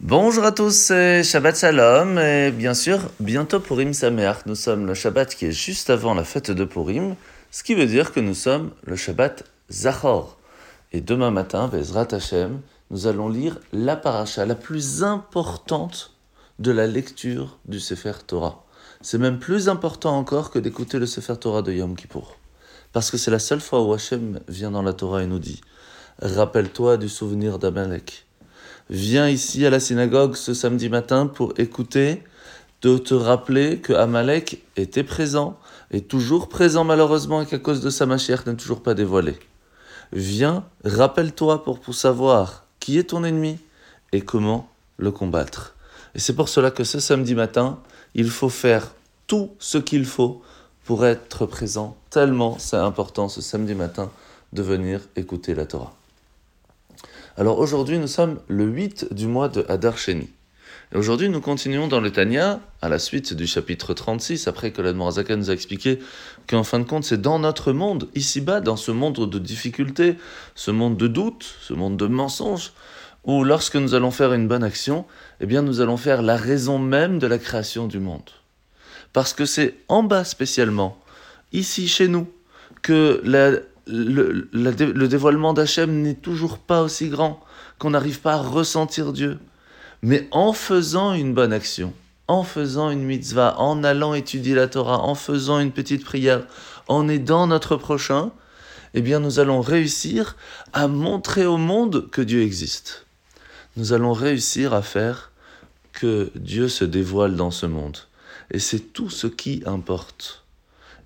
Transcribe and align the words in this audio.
Bonjour 0.00 0.44
à 0.44 0.52
tous, 0.52 0.76
c'est 0.76 1.24
Shabbat 1.24 1.58
Shalom 1.58 2.20
et 2.20 2.52
bien 2.52 2.72
sûr, 2.72 3.00
bientôt 3.18 3.58
Purim 3.58 3.92
Sameach. 3.92 4.46
Nous 4.46 4.54
sommes 4.54 4.86
le 4.86 4.94
Shabbat 4.94 5.34
qui 5.34 5.46
est 5.46 5.52
juste 5.52 5.90
avant 5.90 6.14
la 6.14 6.22
fête 6.22 6.52
de 6.52 6.64
Purim, 6.64 7.16
ce 7.50 7.64
qui 7.64 7.74
veut 7.74 7.86
dire 7.86 8.12
que 8.12 8.20
nous 8.20 8.34
sommes 8.34 8.70
le 8.84 8.94
Shabbat 8.94 9.42
Zachor. 9.72 10.38
Et 10.92 11.00
demain 11.00 11.32
matin, 11.32 11.66
Bezrat 11.66 12.06
Hashem, 12.14 12.60
nous 12.92 13.08
allons 13.08 13.28
lire 13.28 13.58
la 13.72 13.96
paracha 13.96 14.46
la 14.46 14.54
plus 14.54 15.02
importante 15.02 16.12
de 16.60 16.70
la 16.70 16.86
lecture 16.86 17.58
du 17.66 17.80
Sefer 17.80 18.12
Torah. 18.24 18.64
C'est 19.00 19.18
même 19.18 19.40
plus 19.40 19.68
important 19.68 20.16
encore 20.16 20.52
que 20.52 20.60
d'écouter 20.60 21.00
le 21.00 21.06
Sefer 21.06 21.38
Torah 21.40 21.62
de 21.62 21.72
Yom 21.72 21.96
Kippour. 21.96 22.36
Parce 22.92 23.10
que 23.10 23.16
c'est 23.16 23.32
la 23.32 23.40
seule 23.40 23.60
fois 23.60 23.82
où 23.82 23.92
Hashem 23.92 24.38
vient 24.46 24.70
dans 24.70 24.82
la 24.82 24.92
Torah 24.92 25.24
et 25.24 25.26
nous 25.26 25.40
dit 25.40 25.60
Rappelle-toi 26.22 26.98
du 26.98 27.08
souvenir 27.08 27.58
d'Amalek. 27.58 28.27
Viens 28.90 29.28
ici 29.28 29.66
à 29.66 29.70
la 29.70 29.80
synagogue 29.80 30.34
ce 30.34 30.54
samedi 30.54 30.88
matin 30.88 31.26
pour 31.26 31.52
écouter, 31.58 32.22
de 32.80 32.96
te 32.96 33.12
rappeler 33.12 33.78
que 33.78 33.92
Amalek 33.92 34.62
était 34.76 35.02
présent, 35.02 35.58
est 35.90 36.08
toujours 36.08 36.48
présent 36.48 36.84
malheureusement 36.84 37.42
et 37.42 37.46
qu'à 37.46 37.58
cause 37.58 37.80
de 37.80 37.90
sa 37.90 38.06
machère 38.06 38.44
n'est 38.46 38.54
toujours 38.54 38.82
pas 38.82 38.94
dévoilé. 38.94 39.36
Viens, 40.12 40.64
rappelle-toi 40.84 41.64
pour, 41.64 41.80
pour 41.80 41.94
savoir 41.94 42.64
qui 42.80 42.98
est 42.98 43.10
ton 43.10 43.24
ennemi 43.24 43.58
et 44.12 44.22
comment 44.22 44.70
le 44.96 45.10
combattre. 45.10 45.74
Et 46.14 46.18
c'est 46.18 46.34
pour 46.34 46.48
cela 46.48 46.70
que 46.70 46.84
ce 46.84 47.00
samedi 47.00 47.34
matin, 47.34 47.80
il 48.14 48.30
faut 48.30 48.48
faire 48.48 48.92
tout 49.26 49.50
ce 49.58 49.76
qu'il 49.76 50.06
faut 50.06 50.40
pour 50.84 51.04
être 51.04 51.44
présent, 51.44 51.98
tellement 52.08 52.58
c'est 52.58 52.76
important 52.76 53.28
ce 53.28 53.42
samedi 53.42 53.74
matin 53.74 54.10
de 54.54 54.62
venir 54.62 55.02
écouter 55.16 55.54
la 55.54 55.66
Torah. 55.66 55.97
Alors 57.38 57.60
aujourd'hui, 57.60 57.98
nous 57.98 58.08
sommes 58.08 58.40
le 58.48 58.64
8 58.64 59.14
du 59.14 59.28
mois 59.28 59.48
de 59.48 59.64
Hadar 59.68 59.96
Sheni. 59.96 60.28
Et 60.92 60.96
aujourd'hui, 60.96 61.28
nous 61.28 61.40
continuons 61.40 61.86
dans 61.86 62.00
le 62.00 62.10
Tanya, 62.10 62.58
à 62.82 62.88
la 62.88 62.98
suite 62.98 63.32
du 63.32 63.46
chapitre 63.46 63.94
36, 63.94 64.48
après 64.48 64.72
que 64.72 64.82
l'Admorazaka 64.82 65.36
nous 65.36 65.48
a 65.48 65.52
expliqué 65.52 66.00
qu'en 66.48 66.64
fin 66.64 66.80
de 66.80 66.84
compte, 66.84 67.04
c'est 67.04 67.22
dans 67.22 67.38
notre 67.38 67.72
monde, 67.72 68.08
ici-bas, 68.16 68.60
dans 68.60 68.74
ce 68.74 68.90
monde 68.90 69.30
de 69.30 69.38
difficultés, 69.38 70.16
ce 70.56 70.72
monde 70.72 70.96
de 70.96 71.06
doutes, 71.06 71.54
ce 71.60 71.74
monde 71.74 71.96
de 71.96 72.08
mensonges, 72.08 72.72
où 73.22 73.44
lorsque 73.44 73.76
nous 73.76 73.94
allons 73.94 74.10
faire 74.10 74.32
une 74.32 74.48
bonne 74.48 74.64
action, 74.64 75.04
eh 75.40 75.46
bien 75.46 75.62
nous 75.62 75.80
allons 75.80 75.96
faire 75.96 76.22
la 76.22 76.36
raison 76.36 76.80
même 76.80 77.20
de 77.20 77.28
la 77.28 77.38
création 77.38 77.86
du 77.86 78.00
monde. 78.00 78.30
Parce 79.12 79.32
que 79.32 79.44
c'est 79.44 79.76
en 79.86 80.02
bas 80.02 80.24
spécialement, 80.24 80.98
ici 81.52 81.86
chez 81.86 82.08
nous, 82.08 82.26
que 82.82 83.22
le, 83.88 84.48
le, 84.52 85.08
dévoilement 85.08 85.54
d'Hachem 85.54 86.02
n'est 86.02 86.14
toujours 86.14 86.58
pas 86.58 86.82
aussi 86.82 87.08
grand, 87.08 87.40
qu'on 87.78 87.90
n'arrive 87.90 88.20
pas 88.20 88.34
à 88.34 88.42
ressentir 88.42 89.12
Dieu. 89.12 89.38
Mais 90.02 90.28
en 90.30 90.52
faisant 90.52 91.14
une 91.14 91.34
bonne 91.34 91.52
action, 91.52 91.92
en 92.28 92.44
faisant 92.44 92.90
une 92.90 93.02
mitzvah, 93.02 93.58
en 93.58 93.82
allant 93.82 94.14
étudier 94.14 94.54
la 94.54 94.68
Torah, 94.68 95.00
en 95.00 95.14
faisant 95.14 95.58
une 95.58 95.72
petite 95.72 96.04
prière, 96.04 96.46
en 96.86 97.08
aidant 97.08 97.46
notre 97.46 97.76
prochain, 97.76 98.30
eh 98.94 99.00
bien 99.00 99.20
nous 99.20 99.38
allons 99.40 99.60
réussir 99.60 100.36
à 100.72 100.88
montrer 100.88 101.46
au 101.46 101.56
monde 101.56 102.08
que 102.10 102.22
Dieu 102.22 102.42
existe. 102.42 103.06
Nous 103.76 103.92
allons 103.92 104.12
réussir 104.12 104.74
à 104.74 104.82
faire 104.82 105.30
que 105.92 106.30
Dieu 106.34 106.68
se 106.68 106.84
dévoile 106.84 107.36
dans 107.36 107.50
ce 107.50 107.66
monde. 107.66 107.98
Et 108.50 108.58
c'est 108.58 108.92
tout 108.92 109.10
ce 109.10 109.26
qui 109.26 109.62
importe. 109.66 110.44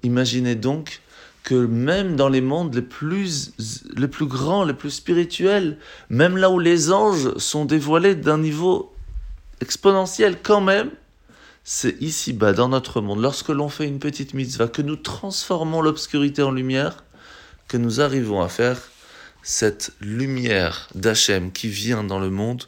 Imaginez 0.02 0.54
donc 0.54 1.00
que 1.42 1.54
même 1.54 2.16
dans 2.16 2.28
les 2.28 2.40
mondes 2.40 2.74
les 2.74 2.82
plus, 2.82 3.52
les 3.96 4.08
plus 4.08 4.26
grands, 4.26 4.64
les 4.64 4.74
plus 4.74 4.90
spirituels, 4.90 5.78
même 6.08 6.36
là 6.36 6.50
où 6.50 6.58
les 6.58 6.92
anges 6.92 7.36
sont 7.38 7.64
dévoilés 7.64 8.14
d'un 8.14 8.38
niveau 8.38 8.94
exponentiel 9.60 10.38
quand 10.42 10.60
même, 10.60 10.90
c'est 11.64 12.00
ici-bas, 12.00 12.52
dans 12.52 12.68
notre 12.68 13.00
monde, 13.00 13.20
lorsque 13.20 13.48
l'on 13.48 13.68
fait 13.68 13.86
une 13.86 14.00
petite 14.00 14.34
mitzvah, 14.34 14.68
que 14.68 14.82
nous 14.82 14.96
transformons 14.96 15.80
l'obscurité 15.80 16.42
en 16.42 16.50
lumière, 16.50 17.04
que 17.68 17.76
nous 17.76 18.00
arrivons 18.00 18.42
à 18.42 18.48
faire 18.48 18.78
cette 19.42 19.92
lumière 20.00 20.88
d'Hachem 20.94 21.52
qui 21.52 21.68
vient 21.68 22.04
dans 22.04 22.18
le 22.18 22.30
monde 22.30 22.64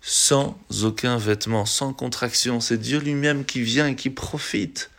sans 0.00 0.58
aucun 0.82 1.18
vêtement, 1.18 1.66
sans 1.66 1.92
contraction. 1.92 2.60
C'est 2.60 2.78
Dieu 2.78 2.98
lui-même 2.98 3.44
qui 3.44 3.62
vient 3.62 3.88
et 3.88 3.96
qui 3.96 4.10
profite. 4.10 4.90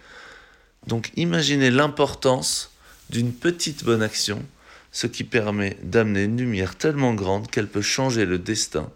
Donc 0.85 1.11
imaginez 1.15 1.71
l'importance 1.71 2.71
d'une 3.09 3.33
petite 3.33 3.83
bonne 3.83 4.01
action, 4.01 4.43
ce 4.91 5.07
qui 5.07 5.23
permet 5.23 5.77
d'amener 5.83 6.23
une 6.23 6.37
lumière 6.37 6.75
tellement 6.75 7.13
grande 7.13 7.49
qu'elle 7.49 7.67
peut 7.67 7.81
changer 7.81 8.25
le 8.25 8.39
destin 8.39 8.89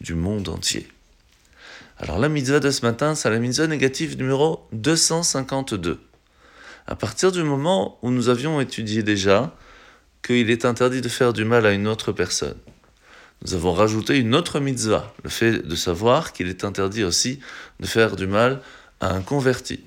du 0.00 0.14
monde 0.14 0.48
entier. 0.48 0.88
Alors 1.98 2.18
la 2.18 2.28
mitzvah 2.28 2.60
de 2.60 2.70
ce 2.70 2.84
matin, 2.84 3.14
c'est 3.14 3.30
la 3.30 3.38
mitzvah 3.38 3.66
négative 3.66 4.18
numéro 4.18 4.66
252. 4.72 5.98
À 6.86 6.94
partir 6.94 7.32
du 7.32 7.42
moment 7.42 7.98
où 8.02 8.10
nous 8.10 8.28
avions 8.28 8.60
étudié 8.60 9.02
déjà 9.02 9.56
qu'il 10.22 10.50
est 10.50 10.64
interdit 10.64 11.00
de 11.00 11.08
faire 11.08 11.32
du 11.32 11.44
mal 11.44 11.64
à 11.64 11.72
une 11.72 11.88
autre 11.88 12.12
personne, 12.12 12.58
nous 13.42 13.54
avons 13.54 13.72
rajouté 13.72 14.18
une 14.18 14.34
autre 14.34 14.60
mitzvah, 14.60 15.14
le 15.22 15.30
fait 15.30 15.66
de 15.66 15.74
savoir 15.74 16.32
qu'il 16.32 16.48
est 16.48 16.64
interdit 16.64 17.04
aussi 17.04 17.40
de 17.80 17.86
faire 17.86 18.16
du 18.16 18.26
mal 18.26 18.60
à 19.00 19.12
un 19.12 19.20
converti. 19.20 19.80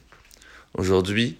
Aujourd'hui, 0.75 1.37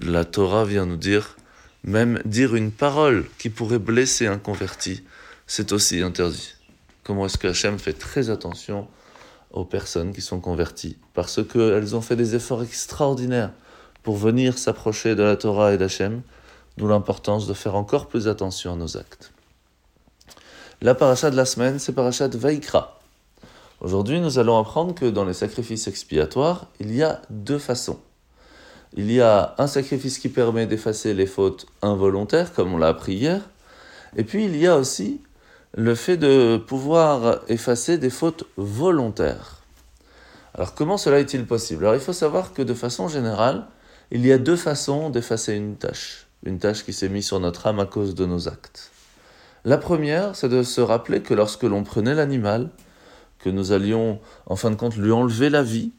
la 0.00 0.24
Torah 0.24 0.64
vient 0.64 0.86
nous 0.86 0.96
dire, 0.96 1.36
même 1.84 2.20
dire 2.24 2.54
une 2.54 2.70
parole 2.70 3.26
qui 3.38 3.50
pourrait 3.50 3.78
blesser 3.78 4.26
un 4.26 4.38
converti, 4.38 5.02
c'est 5.46 5.72
aussi 5.72 6.02
interdit. 6.02 6.54
Comment 7.04 7.26
est-ce 7.26 7.38
que 7.38 7.48
Hachem 7.48 7.78
fait 7.78 7.94
très 7.94 8.30
attention 8.30 8.86
aux 9.50 9.64
personnes 9.64 10.12
qui 10.12 10.20
sont 10.20 10.40
converties? 10.40 10.98
Parce 11.14 11.42
qu'elles 11.42 11.96
ont 11.96 12.00
fait 12.00 12.16
des 12.16 12.34
efforts 12.34 12.62
extraordinaires 12.62 13.52
pour 14.02 14.16
venir 14.16 14.58
s'approcher 14.58 15.14
de 15.14 15.22
la 15.22 15.36
Torah 15.36 15.72
et 15.72 15.78
d'Hachem, 15.78 16.22
d'où 16.76 16.86
l'importance 16.86 17.46
de 17.46 17.54
faire 17.54 17.74
encore 17.74 18.08
plus 18.08 18.28
attention 18.28 18.74
à 18.74 18.76
nos 18.76 18.96
actes. 18.96 19.32
La 20.80 20.94
paracha 20.94 21.30
de 21.30 21.36
la 21.36 21.44
semaine, 21.44 21.78
c'est 21.78 21.92
paracha 21.92 22.28
de 22.28 22.38
Vaikra. 22.38 23.00
Aujourd'hui, 23.80 24.20
nous 24.20 24.38
allons 24.38 24.58
apprendre 24.58 24.94
que 24.94 25.06
dans 25.06 25.24
les 25.24 25.34
sacrifices 25.34 25.88
expiatoires, 25.88 26.66
il 26.78 26.94
y 26.94 27.02
a 27.02 27.22
deux 27.30 27.58
façons. 27.58 27.98
Il 28.96 29.12
y 29.12 29.20
a 29.20 29.54
un 29.58 29.66
sacrifice 29.66 30.18
qui 30.18 30.28
permet 30.28 30.66
d'effacer 30.66 31.14
les 31.14 31.26
fautes 31.26 31.66
involontaires, 31.82 32.52
comme 32.52 32.72
on 32.72 32.78
l'a 32.78 32.88
appris 32.88 33.14
hier, 33.14 33.42
et 34.16 34.24
puis 34.24 34.44
il 34.44 34.56
y 34.56 34.66
a 34.66 34.76
aussi 34.76 35.20
le 35.76 35.94
fait 35.94 36.16
de 36.16 36.56
pouvoir 36.56 37.40
effacer 37.48 37.98
des 37.98 38.10
fautes 38.10 38.44
volontaires. 38.56 39.56
Alors 40.54 40.74
comment 40.74 40.96
cela 40.96 41.20
est-il 41.20 41.46
possible? 41.46 41.84
Alors 41.84 41.94
il 41.94 42.00
faut 42.00 42.14
savoir 42.14 42.52
que 42.52 42.62
de 42.62 42.74
façon 42.74 43.08
générale, 43.08 43.66
il 44.10 44.24
y 44.24 44.32
a 44.32 44.38
deux 44.38 44.56
façons 44.56 45.10
d'effacer 45.10 45.54
une 45.54 45.76
tâche, 45.76 46.26
une 46.44 46.58
tâche 46.58 46.84
qui 46.84 46.94
s'est 46.94 47.10
mise 47.10 47.26
sur 47.26 47.38
notre 47.38 47.66
âme 47.66 47.80
à 47.80 47.86
cause 47.86 48.14
de 48.14 48.24
nos 48.24 48.48
actes. 48.48 48.90
La 49.64 49.76
première, 49.76 50.34
c'est 50.34 50.48
de 50.48 50.62
se 50.62 50.80
rappeler 50.80 51.20
que 51.20 51.34
lorsque 51.34 51.64
l'on 51.64 51.84
prenait 51.84 52.14
l'animal, 52.14 52.70
que 53.38 53.50
nous 53.50 53.72
allions 53.72 54.18
en 54.46 54.56
fin 54.56 54.70
de 54.70 54.76
compte 54.76 54.96
lui 54.96 55.12
enlever 55.12 55.50
la 55.50 55.62
vie, 55.62 55.92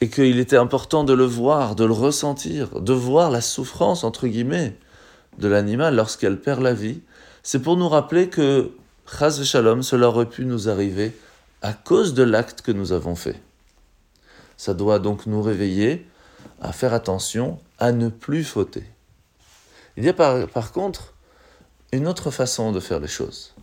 et 0.00 0.08
qu'il 0.08 0.38
était 0.38 0.56
important 0.56 1.04
de 1.04 1.12
le 1.12 1.24
voir, 1.24 1.74
de 1.74 1.84
le 1.84 1.92
ressentir, 1.92 2.80
de 2.80 2.92
voir 2.92 3.30
la 3.30 3.40
souffrance, 3.40 4.02
entre 4.04 4.26
guillemets, 4.26 4.76
de 5.38 5.48
l'animal 5.48 5.94
lorsqu'elle 5.94 6.40
perd 6.40 6.62
la 6.62 6.72
vie, 6.72 7.00
c'est 7.42 7.60
pour 7.60 7.76
nous 7.76 7.88
rappeler 7.88 8.28
que, 8.28 8.70
chas 9.06 9.42
shalom, 9.44 9.82
cela 9.82 10.08
aurait 10.08 10.28
pu 10.28 10.44
nous 10.44 10.68
arriver 10.68 11.16
à 11.62 11.72
cause 11.72 12.14
de 12.14 12.22
l'acte 12.22 12.62
que 12.62 12.72
nous 12.72 12.92
avons 12.92 13.14
fait. 13.14 13.40
Ça 14.56 14.74
doit 14.74 14.98
donc 14.98 15.26
nous 15.26 15.42
réveiller 15.42 16.06
à 16.60 16.72
faire 16.72 16.94
attention 16.94 17.58
à 17.78 17.92
ne 17.92 18.08
plus 18.08 18.44
fauter. 18.44 18.84
Il 19.96 20.04
y 20.04 20.08
a 20.08 20.14
par, 20.14 20.46
par 20.48 20.72
contre 20.72 21.14
une 21.92 22.06
autre 22.06 22.30
façon 22.30 22.72
de 22.72 22.80
faire 22.80 23.00
les 23.00 23.08
choses. 23.08 23.54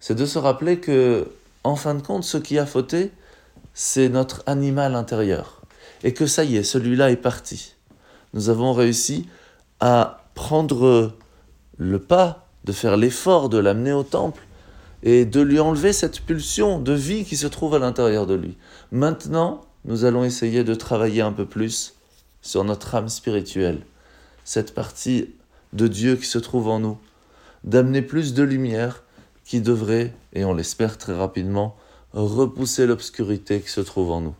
C'est 0.00 0.14
de 0.14 0.26
se 0.26 0.38
rappeler 0.38 0.80
que, 0.80 1.28
en 1.64 1.76
fin 1.76 1.94
de 1.94 2.02
compte, 2.02 2.24
ce 2.24 2.38
qui 2.38 2.58
a 2.58 2.66
fauté, 2.66 3.12
c'est 3.74 4.08
notre 4.08 4.42
animal 4.46 4.94
intérieur. 4.94 5.62
Et 6.04 6.14
que 6.14 6.26
ça 6.26 6.44
y 6.44 6.56
est, 6.56 6.62
celui-là 6.62 7.10
est 7.10 7.16
parti. 7.16 7.74
Nous 8.34 8.48
avons 8.48 8.72
réussi 8.72 9.28
à 9.80 10.24
prendre 10.34 11.12
le 11.78 11.98
pas, 11.98 12.48
de 12.64 12.72
faire 12.72 12.96
l'effort 12.96 13.48
de 13.48 13.58
l'amener 13.58 13.92
au 13.92 14.02
temple 14.02 14.42
et 15.02 15.24
de 15.24 15.40
lui 15.40 15.58
enlever 15.58 15.92
cette 15.92 16.20
pulsion 16.20 16.78
de 16.78 16.92
vie 16.92 17.24
qui 17.24 17.36
se 17.36 17.46
trouve 17.46 17.74
à 17.74 17.78
l'intérieur 17.78 18.26
de 18.26 18.34
lui. 18.34 18.56
Maintenant, 18.92 19.62
nous 19.84 20.04
allons 20.04 20.22
essayer 20.22 20.62
de 20.62 20.74
travailler 20.74 21.22
un 21.22 21.32
peu 21.32 21.44
plus 21.44 21.94
sur 22.40 22.62
notre 22.64 22.94
âme 22.94 23.08
spirituelle, 23.08 23.80
cette 24.44 24.74
partie 24.74 25.30
de 25.72 25.88
Dieu 25.88 26.16
qui 26.16 26.26
se 26.26 26.38
trouve 26.38 26.68
en 26.68 26.78
nous, 26.78 26.98
d'amener 27.64 28.02
plus 28.02 28.34
de 28.34 28.42
lumière 28.42 29.02
qui 29.44 29.60
devrait, 29.60 30.14
et 30.34 30.44
on 30.44 30.54
l'espère 30.54 30.98
très 30.98 31.14
rapidement, 31.14 31.76
repousser 32.14 32.86
l'obscurité 32.86 33.60
qui 33.60 33.70
se 33.70 33.80
trouve 33.80 34.10
en 34.10 34.20
nous. 34.20 34.34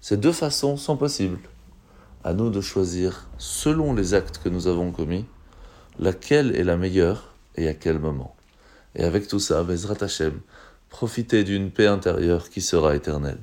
Ces 0.00 0.16
deux 0.16 0.32
façons 0.32 0.76
sont 0.76 0.96
possibles. 0.96 1.38
À 2.24 2.32
nous 2.32 2.50
de 2.50 2.60
choisir, 2.60 3.28
selon 3.38 3.94
les 3.94 4.14
actes 4.14 4.38
que 4.38 4.48
nous 4.48 4.66
avons 4.66 4.90
commis, 4.92 5.24
laquelle 5.98 6.54
est 6.56 6.64
la 6.64 6.76
meilleure 6.76 7.34
et 7.56 7.68
à 7.68 7.74
quel 7.74 7.98
moment. 7.98 8.34
Et 8.94 9.04
avec 9.04 9.28
tout 9.28 9.40
ça, 9.40 9.62
Bezrat 9.62 10.02
Hashem, 10.02 10.40
profitez 10.88 11.44
d'une 11.44 11.70
paix 11.70 11.86
intérieure 11.86 12.50
qui 12.50 12.60
sera 12.60 12.96
éternelle. 12.96 13.40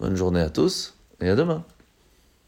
Bonne 0.00 0.16
journée 0.16 0.40
à 0.40 0.50
tous 0.50 0.94
et 1.20 1.28
à 1.28 1.36
demain. 1.36 1.64